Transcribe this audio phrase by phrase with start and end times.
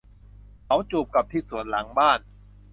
[0.65, 2.19] เขาจูบกับที่สวนหลังบ้าน